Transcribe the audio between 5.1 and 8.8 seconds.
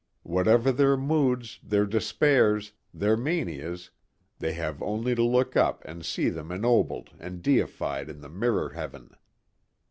to look up and see them ennobled and deified in the mirror